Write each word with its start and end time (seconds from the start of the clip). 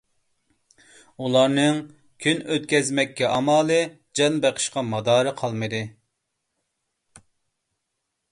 ئۇلارنىڭ 1.25 1.75
كۈن 2.25 2.39
ئۆتكۈزمەككە 2.55 3.29
ئامالى، 3.35 3.77
جان 4.21 4.39
بېقىشقا 4.45 4.83
مادارى 4.95 5.33
قالمىدى. 5.43 5.85